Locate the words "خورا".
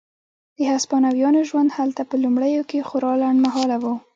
2.87-3.13